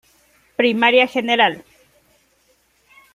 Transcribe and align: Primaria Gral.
Primaria 0.59 1.05
Gral. 1.13 1.55